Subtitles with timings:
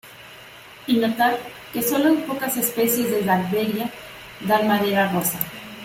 [0.87, 1.37] Y notar
[1.71, 3.91] que solo pocas especies de "Dalbergia"
[4.47, 5.37] dan madera rosa.